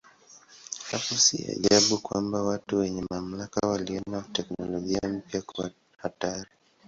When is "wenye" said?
2.77-3.05